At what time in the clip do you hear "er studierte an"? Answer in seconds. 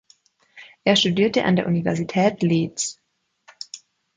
0.83-1.55